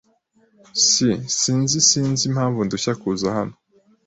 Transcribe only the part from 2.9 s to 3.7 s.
kuza hano.